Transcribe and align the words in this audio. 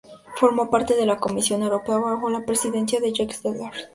Formó 0.37 0.67
parte 0.71 0.95
de 0.95 1.05
la 1.05 1.17
Comisión 1.17 1.61
Europea 1.61 1.99
bajo 1.99 2.27
la 2.31 2.43
presidencia 2.43 2.99
de 2.99 3.13
Jacques 3.13 3.43
Delors. 3.43 3.87